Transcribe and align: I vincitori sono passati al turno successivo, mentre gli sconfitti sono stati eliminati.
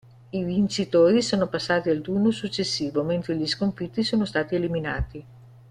I 0.31 0.43
vincitori 0.43 1.21
sono 1.21 1.45
passati 1.47 1.91
al 1.91 2.01
turno 2.01 2.31
successivo, 2.31 3.03
mentre 3.03 3.35
gli 3.35 3.45
sconfitti 3.45 4.01
sono 4.01 4.25
stati 4.25 4.55
eliminati. 4.55 5.23